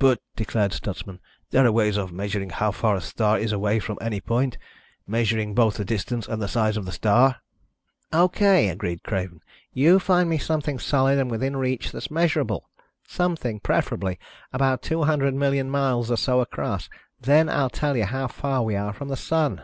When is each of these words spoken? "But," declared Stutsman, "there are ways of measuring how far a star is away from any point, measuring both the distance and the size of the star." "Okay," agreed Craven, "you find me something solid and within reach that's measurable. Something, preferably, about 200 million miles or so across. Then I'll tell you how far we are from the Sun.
"But," 0.00 0.20
declared 0.34 0.72
Stutsman, 0.72 1.20
"there 1.50 1.64
are 1.64 1.70
ways 1.70 1.96
of 1.96 2.10
measuring 2.10 2.50
how 2.50 2.72
far 2.72 2.96
a 2.96 3.00
star 3.00 3.38
is 3.38 3.52
away 3.52 3.78
from 3.78 3.96
any 4.00 4.20
point, 4.20 4.58
measuring 5.06 5.54
both 5.54 5.76
the 5.76 5.84
distance 5.84 6.26
and 6.26 6.42
the 6.42 6.48
size 6.48 6.76
of 6.76 6.84
the 6.84 6.90
star." 6.90 7.36
"Okay," 8.12 8.70
agreed 8.70 9.04
Craven, 9.04 9.40
"you 9.72 10.00
find 10.00 10.28
me 10.28 10.38
something 10.38 10.80
solid 10.80 11.16
and 11.20 11.30
within 11.30 11.56
reach 11.56 11.92
that's 11.92 12.10
measurable. 12.10 12.68
Something, 13.06 13.60
preferably, 13.60 14.18
about 14.52 14.82
200 14.82 15.32
million 15.32 15.70
miles 15.70 16.10
or 16.10 16.16
so 16.16 16.40
across. 16.40 16.88
Then 17.20 17.48
I'll 17.48 17.70
tell 17.70 17.96
you 17.96 18.06
how 18.06 18.26
far 18.26 18.64
we 18.64 18.74
are 18.74 18.92
from 18.92 19.06
the 19.10 19.16
Sun. 19.16 19.62